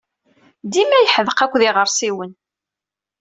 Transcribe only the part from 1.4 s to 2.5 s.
akked yiɣersiwen.